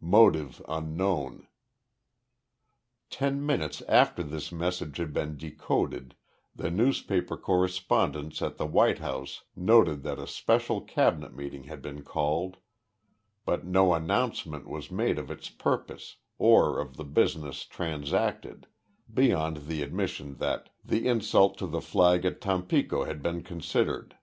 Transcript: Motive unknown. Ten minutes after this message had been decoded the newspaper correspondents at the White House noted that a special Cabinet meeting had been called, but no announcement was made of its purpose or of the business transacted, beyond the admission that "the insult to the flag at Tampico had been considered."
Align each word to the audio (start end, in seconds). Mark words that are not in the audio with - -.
Motive 0.00 0.62
unknown. 0.70 1.48
Ten 3.10 3.44
minutes 3.44 3.82
after 3.82 4.22
this 4.22 4.50
message 4.50 4.96
had 4.96 5.12
been 5.12 5.36
decoded 5.36 6.14
the 6.56 6.70
newspaper 6.70 7.36
correspondents 7.36 8.40
at 8.40 8.56
the 8.56 8.64
White 8.64 9.00
House 9.00 9.44
noted 9.54 10.02
that 10.02 10.18
a 10.18 10.26
special 10.26 10.80
Cabinet 10.80 11.36
meeting 11.36 11.64
had 11.64 11.82
been 11.82 12.02
called, 12.02 12.56
but 13.44 13.66
no 13.66 13.92
announcement 13.92 14.66
was 14.66 14.90
made 14.90 15.18
of 15.18 15.30
its 15.30 15.50
purpose 15.50 16.16
or 16.38 16.80
of 16.80 16.96
the 16.96 17.04
business 17.04 17.66
transacted, 17.66 18.68
beyond 19.12 19.66
the 19.66 19.82
admission 19.82 20.36
that 20.36 20.70
"the 20.82 21.06
insult 21.06 21.58
to 21.58 21.66
the 21.66 21.82
flag 21.82 22.24
at 22.24 22.40
Tampico 22.40 23.04
had 23.04 23.22
been 23.22 23.42
considered." 23.42 24.16